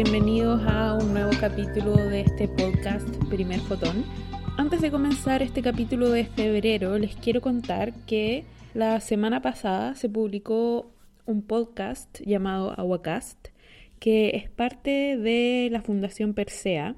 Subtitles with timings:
[0.00, 4.04] Bienvenidos a un nuevo capítulo de este podcast Primer Fotón.
[4.56, 10.08] Antes de comenzar este capítulo de febrero, les quiero contar que la semana pasada se
[10.08, 10.92] publicó
[11.26, 13.48] un podcast llamado Aguacast,
[13.98, 16.94] que es parte de la Fundación Persea.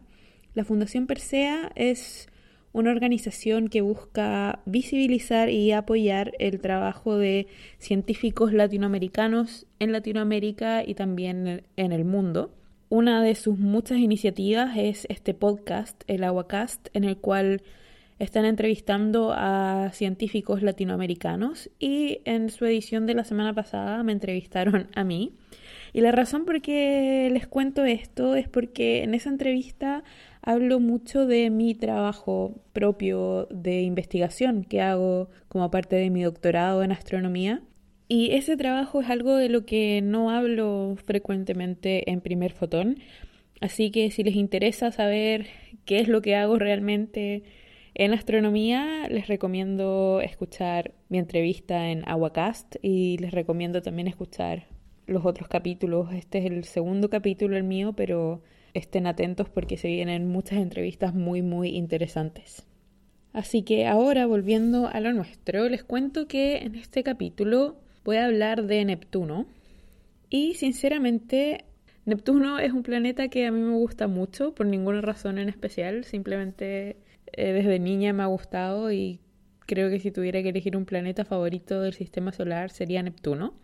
[0.53, 2.29] La Fundación Persea es
[2.75, 7.47] una organización que busca visibilizar y apoyar el trabajo de
[7.79, 12.60] científicos latinoamericanos en Latinoamérica y también en el mundo.
[12.93, 17.63] Una de sus muchas iniciativas es este podcast, el Aguacast, en el cual
[18.19, 24.89] están entrevistando a científicos latinoamericanos y en su edición de la semana pasada me entrevistaron
[24.97, 25.37] a mí.
[25.93, 30.03] Y la razón por qué les cuento esto es porque en esa entrevista
[30.43, 36.83] hablo mucho de mi trabajo propio de investigación que hago como parte de mi doctorado
[36.83, 37.63] en astronomía.
[38.13, 42.99] Y ese trabajo es algo de lo que no hablo frecuentemente en primer fotón.
[43.61, 45.47] Así que si les interesa saber
[45.85, 47.45] qué es lo que hago realmente
[47.95, 54.67] en astronomía les recomiendo escuchar mi entrevista en Aguacast y les recomiendo también escuchar
[55.07, 56.13] los otros capítulos.
[56.13, 58.43] Este es el segundo capítulo el mío, pero
[58.75, 62.67] estén atentos porque se vienen muchas entrevistas muy muy interesantes.
[63.33, 68.27] Así que ahora volviendo a lo nuestro, les cuento que en este capítulo voy a
[68.27, 69.47] hablar de Neptuno.
[70.29, 71.65] Y sinceramente
[72.05, 76.05] Neptuno es un planeta que a mí me gusta mucho por ninguna razón en especial,
[76.05, 76.97] simplemente
[77.33, 79.21] eh, desde niña me ha gustado y
[79.67, 83.55] creo que si tuviera que elegir un planeta favorito del sistema solar sería Neptuno.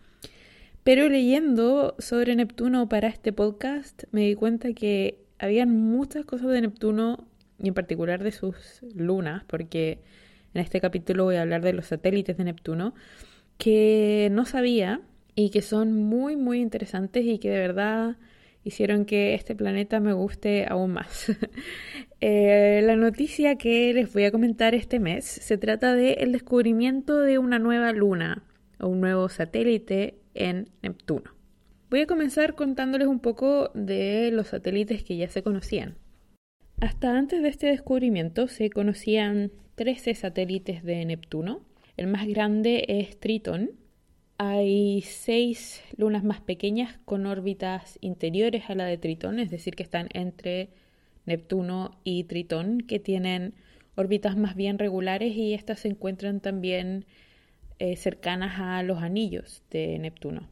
[0.84, 6.60] Pero leyendo sobre Neptuno para este podcast me di cuenta que habían muchas cosas de
[6.60, 7.26] Neptuno
[7.58, 9.98] y en particular de sus lunas, porque
[10.54, 12.94] en este capítulo voy a hablar de los satélites de Neptuno,
[13.58, 15.00] que no sabía
[15.34, 18.16] y que son muy muy interesantes y que de verdad
[18.64, 21.26] hicieron que este planeta me guste aún más.
[22.22, 27.36] Eh, la noticia que les voy a comentar este mes se trata del descubrimiento de
[27.36, 28.42] una nueva luna
[28.80, 31.36] o un nuevo satélite en Neptuno.
[31.90, 35.98] Voy a comenzar contándoles un poco de los satélites que ya se conocían.
[36.80, 41.60] Hasta antes de este descubrimiento se conocían 13 satélites de Neptuno.
[41.96, 43.70] El más grande es Tritón,
[44.38, 49.82] hay seis lunas más pequeñas con órbitas interiores a la de Tritón, es decir, que
[49.82, 50.68] están entre
[51.24, 53.54] Neptuno y Tritón, que tienen
[53.94, 57.06] órbitas más bien regulares y estas se encuentran también
[57.78, 60.48] eh, cercanas a los anillos de Neptuno.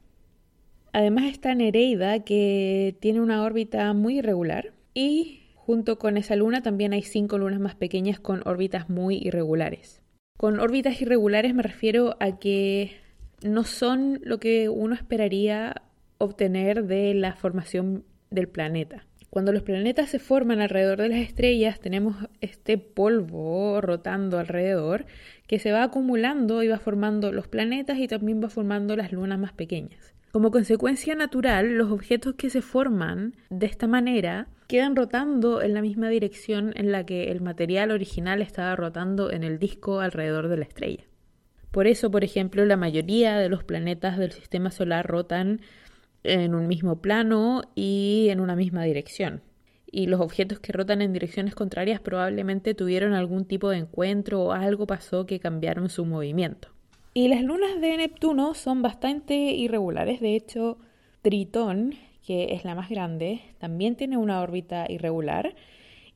[0.93, 6.95] Además está Nereida, que tiene una órbita muy irregular y junto con esa luna también
[6.95, 10.04] hay cinco lunas más pequeñas con órbitas muy irregulares.
[10.37, 12.97] Con órbitas irregulares me refiero a que
[13.43, 15.83] no son lo que uno esperaría
[16.19, 19.07] obtener de la formación del planeta.
[19.31, 25.07] Cuando los planetas se forman alrededor de las estrellas, tenemos este polvo rotando alrededor
[25.47, 29.39] que se va acumulando y va formando los planetas y también va formando las lunas
[29.39, 30.15] más pequeñas.
[30.35, 35.81] Como consecuencia natural, los objetos que se forman de esta manera quedan rotando en la
[35.81, 40.57] misma dirección en la que el material original estaba rotando en el disco alrededor de
[40.57, 41.05] la estrella.
[41.71, 45.61] Por eso, por ejemplo, la mayoría de los planetas del sistema solar rotan
[46.25, 49.41] en un mismo plano y en una misma dirección.
[49.87, 54.51] Y los objetos que rotan en direcciones contrarias probablemente tuvieron algún tipo de encuentro o
[54.53, 56.74] algo pasó que cambiaron su movimiento.
[57.17, 60.21] Y las lunas de Neptuno son bastante irregulares.
[60.21, 60.79] De hecho,
[61.23, 61.95] Tritón,
[62.27, 65.55] que es la más grande, también tiene una órbita irregular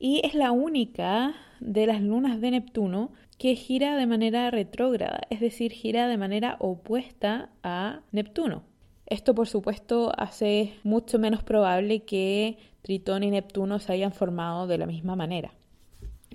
[0.00, 5.38] y es la única de las lunas de Neptuno que gira de manera retrógrada, es
[5.38, 8.64] decir, gira de manera opuesta a Neptuno.
[9.06, 14.78] Esto, por supuesto, hace mucho menos probable que Tritón y Neptuno se hayan formado de
[14.78, 15.52] la misma manera.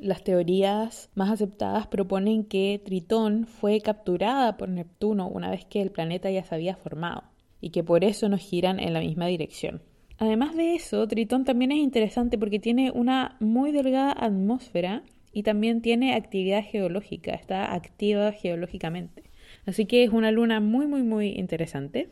[0.03, 5.91] Las teorías más aceptadas proponen que Tritón fue capturada por Neptuno una vez que el
[5.91, 7.23] planeta ya se había formado
[7.61, 9.81] y que por eso no giran en la misma dirección.
[10.17, 15.81] Además de eso, Tritón también es interesante porque tiene una muy delgada atmósfera y también
[15.81, 19.23] tiene actividad geológica, está activa geológicamente.
[19.65, 22.09] Así que es una luna muy, muy, muy interesante.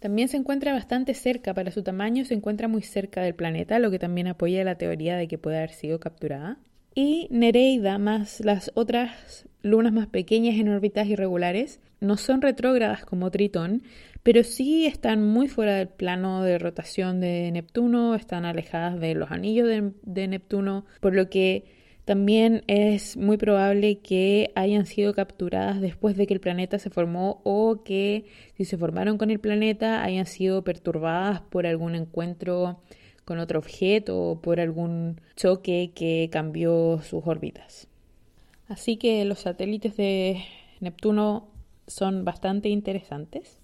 [0.00, 3.92] También se encuentra bastante cerca, para su tamaño se encuentra muy cerca del planeta, lo
[3.92, 6.58] que también apoya la teoría de que puede haber sido capturada.
[6.94, 13.30] Y Nereida, más las otras lunas más pequeñas en órbitas irregulares, no son retrógradas como
[13.30, 13.82] Tritón,
[14.22, 19.30] pero sí están muy fuera del plano de rotación de Neptuno, están alejadas de los
[19.30, 21.64] anillos de, de Neptuno, por lo que
[22.04, 27.40] También es muy probable que hayan sido capturadas después de que el planeta se formó
[27.44, 28.24] o que
[28.56, 32.80] si se formaron con el planeta hayan sido perturbadas por algún encuentro
[33.24, 37.86] con otro objeto o por algún choque que cambió sus órbitas.
[38.68, 40.42] Así que los satélites de
[40.80, 41.48] Neptuno
[41.86, 43.59] son bastante interesantes.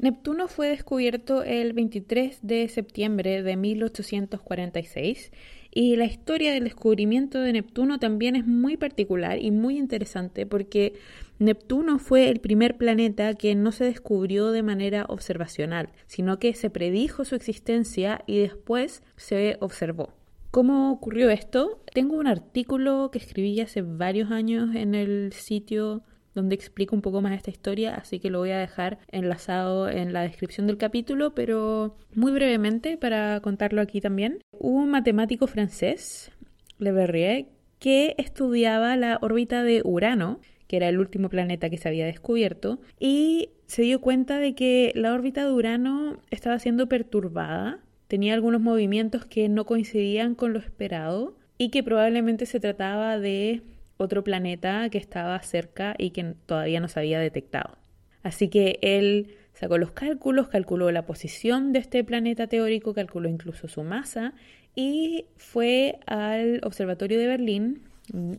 [0.00, 5.30] Neptuno fue descubierto el 23 de septiembre de 1846
[5.70, 10.94] y la historia del descubrimiento de Neptuno también es muy particular y muy interesante porque
[11.38, 16.70] Neptuno fue el primer planeta que no se descubrió de manera observacional, sino que se
[16.70, 20.14] predijo su existencia y después se observó.
[20.50, 21.82] ¿Cómo ocurrió esto?
[21.92, 26.02] Tengo un artículo que escribí hace varios años en el sitio
[26.40, 30.14] donde explico un poco más esta historia, así que lo voy a dejar enlazado en
[30.14, 34.38] la descripción del capítulo, pero muy brevemente para contarlo aquí también.
[34.52, 36.32] Hubo un matemático francés,
[36.78, 37.46] Le Verrier,
[37.78, 42.80] que estudiaba la órbita de Urano, que era el último planeta que se había descubierto,
[42.98, 48.62] y se dio cuenta de que la órbita de Urano estaba siendo perturbada, tenía algunos
[48.62, 53.62] movimientos que no coincidían con lo esperado y que probablemente se trataba de
[54.00, 57.76] otro planeta que estaba cerca y que todavía no se había detectado.
[58.22, 63.68] Así que él sacó los cálculos, calculó la posición de este planeta teórico, calculó incluso
[63.68, 64.34] su masa
[64.74, 67.82] y fue al Observatorio de Berlín,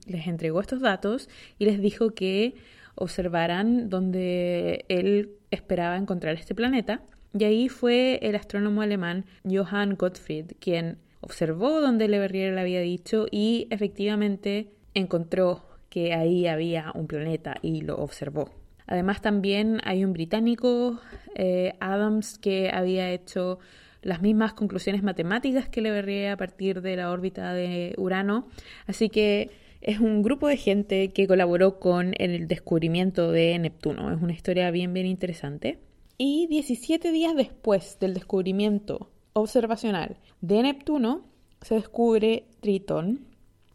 [0.07, 1.29] les entregó estos datos
[1.59, 2.55] y les dijo que
[2.95, 7.01] observaran donde él esperaba encontrar este planeta.
[7.37, 12.81] Y ahí fue el astrónomo alemán Johann Gottfried quien observó donde Le Verrier le había
[12.81, 18.49] dicho y efectivamente encontró que ahí había un planeta y lo observó.
[18.87, 20.99] Además también hay un británico,
[21.35, 23.59] eh, Adams, que había hecho
[24.01, 28.47] las mismas conclusiones matemáticas que Le Verrier a partir de la órbita de Urano.
[28.87, 29.51] Así que
[29.81, 34.11] es un grupo de gente que colaboró con el descubrimiento de Neptuno.
[34.13, 35.79] Es una historia bien, bien interesante.
[36.17, 41.23] Y 17 días después del descubrimiento observacional de Neptuno,
[41.61, 43.30] se descubre Tritón,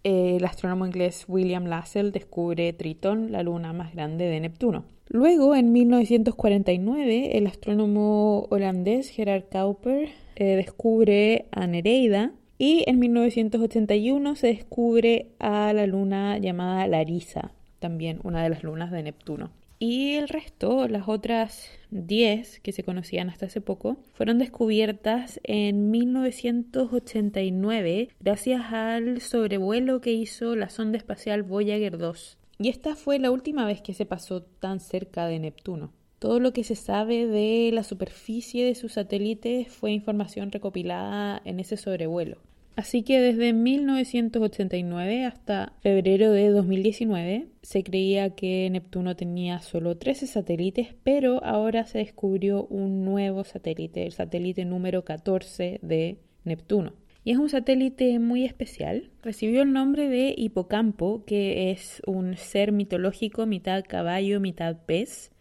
[0.06, 4.84] el astrónomo inglés William Lassell descubre Tritón, la luna más grande de Neptuno.
[5.08, 14.36] Luego, en 1949, el astrónomo holandés Gerard Kuiper eh, descubre a Nereida y en 1981
[14.36, 17.50] se descubre a la luna llamada Larisa,
[17.80, 19.50] también una de las lunas de Neptuno.
[19.78, 25.90] Y el resto, las otras 10 que se conocían hasta hace poco, fueron descubiertas en
[25.90, 32.38] 1989 gracias al sobrevuelo que hizo la sonda espacial Voyager 2.
[32.58, 35.92] Y esta fue la última vez que se pasó tan cerca de Neptuno.
[36.18, 41.60] Todo lo que se sabe de la superficie de sus satélites fue información recopilada en
[41.60, 42.38] ese sobrevuelo.
[42.76, 50.26] Así que desde 1989 hasta febrero de 2019 se creía que Neptuno tenía solo 13
[50.26, 56.92] satélites, pero ahora se descubrió un nuevo satélite, el satélite número 14 de Neptuno.
[57.24, 59.10] Y es un satélite muy especial.
[59.22, 65.32] Recibió el nombre de Hipocampo, que es un ser mitológico, mitad caballo, mitad pez.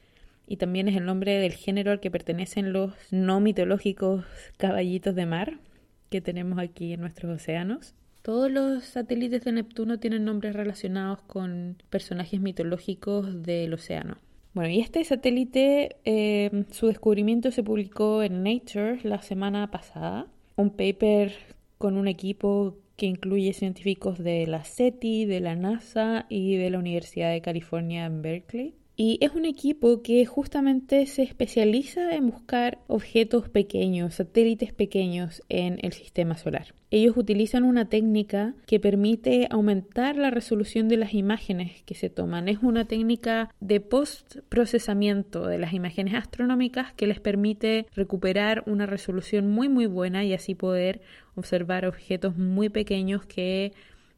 [0.48, 4.24] Y también es el nombre del género al que pertenecen los no mitológicos
[4.58, 5.60] caballitos de mar,
[6.10, 7.94] que tenemos aquí en nuestros océanos.
[8.22, 14.18] Todos los satélites de Neptuno tienen nombres relacionados con personajes mitológicos del océano.
[14.56, 20.70] Bueno, y este satélite, eh, su descubrimiento se publicó en Nature la semana pasada, un
[20.70, 21.34] paper
[21.78, 26.80] con un equipo que incluye científicos de la SETI, de la NASA y de la
[26.80, 28.74] Universidad de California en Berkeley.
[28.98, 35.80] Y es un equipo que justamente se especializa en buscar objetos pequeños, satélites pequeños en
[35.82, 36.74] el sistema solar.
[36.92, 42.48] Ellos utilizan una técnica que permite aumentar la resolución de las imágenes que se toman.
[42.48, 49.52] Es una técnica de post-procesamiento de las imágenes astronómicas que les permite recuperar una resolución
[49.52, 51.02] muy muy buena y así poder
[51.36, 53.74] observar objetos muy pequeños que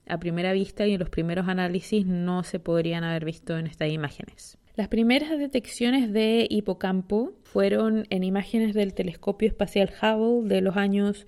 [0.07, 3.89] a primera vista y en los primeros análisis no se podrían haber visto en estas
[3.89, 4.60] imágenes.
[4.77, 11.25] Las primeras detecciones de hipocampo fueron en imágenes del telescopio espacial Hubble de los años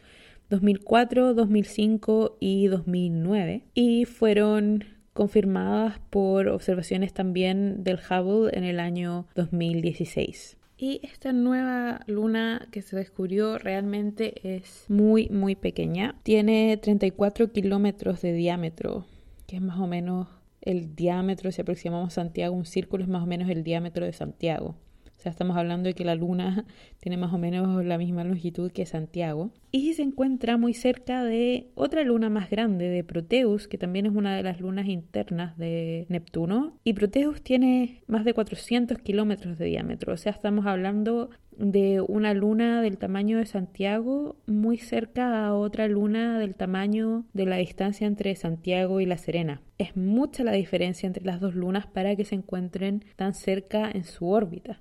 [0.52, 9.26] 2004, 2005 y 2009 y fueron confirmadas por observaciones también del Hubble en el año
[9.34, 10.56] 2016.
[10.78, 16.14] Y esta nueva luna que se descubrió realmente es muy, muy pequeña.
[16.22, 19.08] Tiene 34 kilómetros de diámetro,
[19.48, 20.28] que es más o menos
[20.62, 24.76] el diámetro, si aproximamos Santiago, un círculo es más o menos el diámetro de Santiago.
[25.20, 26.64] O sea, estamos hablando de que la Luna
[27.02, 29.52] tiene más o menos la misma longitud que Santiago.
[29.70, 34.14] Y se encuentra muy cerca de otra luna más grande, de Proteus, que también es
[34.16, 36.78] una de las lunas internas de Neptuno.
[36.86, 40.14] Y Proteus tiene más de 400 kilómetros de diámetro.
[40.14, 45.90] O sea, estamos hablando de una luna del tamaño de Santiago muy cerca a otra
[45.90, 49.62] luna del tamaño de la distancia entre Santiago y La Serena.
[49.78, 54.06] Es mucha la diferencia entre las dos lunas para que se encuentren tan cerca en
[54.06, 54.80] su órbita.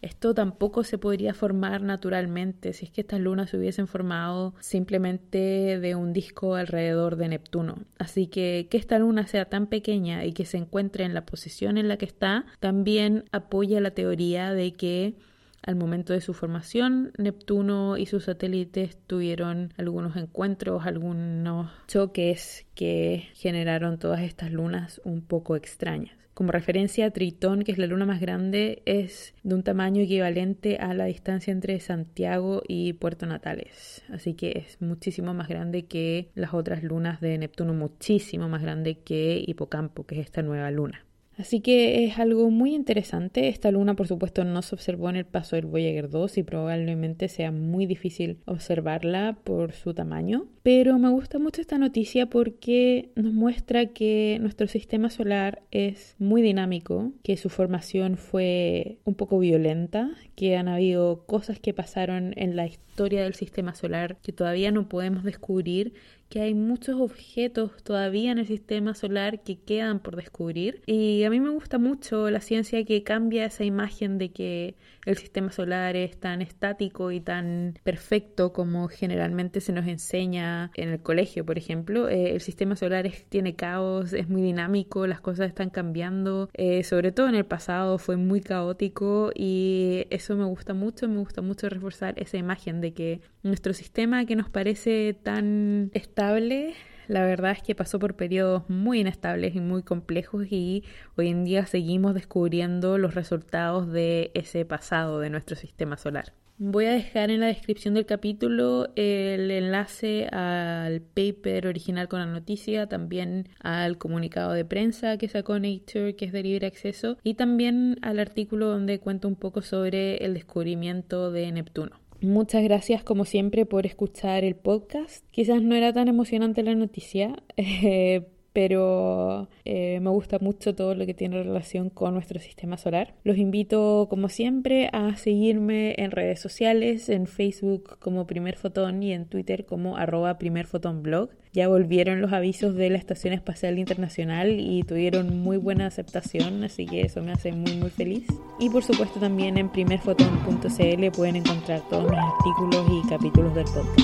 [0.00, 5.78] Esto tampoco se podría formar naturalmente si es que estas lunas se hubiesen formado simplemente
[5.80, 7.78] de un disco alrededor de Neptuno.
[7.98, 11.78] Así que que esta luna sea tan pequeña y que se encuentre en la posición
[11.78, 15.16] en la que está, también apoya la teoría de que
[15.62, 23.28] al momento de su formación, Neptuno y sus satélites tuvieron algunos encuentros, algunos choques que
[23.34, 26.18] generaron todas estas lunas un poco extrañas.
[26.38, 30.94] Como referencia, Tritón, que es la luna más grande, es de un tamaño equivalente a
[30.94, 34.04] la distancia entre Santiago y Puerto Natales.
[34.08, 39.00] Así que es muchísimo más grande que las otras lunas de Neptuno, muchísimo más grande
[39.00, 41.07] que Hipocampo, que es esta nueva luna.
[41.38, 43.48] Así que es algo muy interesante.
[43.48, 47.28] Esta luna, por supuesto, no se observó en el paso del Voyager 2 y probablemente
[47.28, 50.48] sea muy difícil observarla por su tamaño.
[50.64, 56.42] Pero me gusta mucho esta noticia porque nos muestra que nuestro sistema solar es muy
[56.42, 62.56] dinámico, que su formación fue un poco violenta, que han habido cosas que pasaron en
[62.56, 65.94] la historia del sistema solar que todavía no podemos descubrir
[66.28, 70.82] que hay muchos objetos todavía en el sistema solar que quedan por descubrir.
[70.86, 75.16] Y a mí me gusta mucho la ciencia que cambia esa imagen de que el
[75.16, 81.00] sistema solar es tan estático y tan perfecto como generalmente se nos enseña en el
[81.00, 82.08] colegio, por ejemplo.
[82.08, 86.50] Eh, el sistema solar tiene caos, es muy dinámico, las cosas están cambiando.
[86.52, 91.18] Eh, sobre todo en el pasado fue muy caótico y eso me gusta mucho, me
[91.18, 96.74] gusta mucho reforzar esa imagen de que nuestro sistema que nos parece tan estable
[97.08, 100.84] la verdad es que pasó por periodos muy inestables y muy complejos y
[101.16, 106.34] hoy en día seguimos descubriendo los resultados de ese pasado de nuestro sistema solar.
[106.58, 112.26] Voy a dejar en la descripción del capítulo el enlace al paper original con la
[112.26, 117.34] noticia, también al comunicado de prensa que sacó Nature, que es de libre acceso, y
[117.34, 122.00] también al artículo donde cuento un poco sobre el descubrimiento de Neptuno.
[122.20, 125.24] Muchas gracias como siempre por escuchar el podcast.
[125.30, 128.26] Quizás no era tan emocionante la noticia, eh,
[128.58, 133.14] pero eh, me gusta mucho todo lo que tiene relación con nuestro sistema solar.
[133.22, 139.12] Los invito, como siempre, a seguirme en redes sociales, en Facebook como Primer Fotón y
[139.12, 141.30] en Twitter como arroba Primer Fotón Blog.
[141.52, 146.84] Ya volvieron los avisos de la Estación Espacial Internacional y tuvieron muy buena aceptación, así
[146.84, 148.26] que eso me hace muy muy feliz.
[148.58, 154.00] Y por supuesto también en primerfotón.cl pueden encontrar todos mis artículos y capítulos del podcast.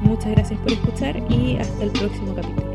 [0.00, 2.71] Muchas gracias por escuchar y hasta el próximo capítulo.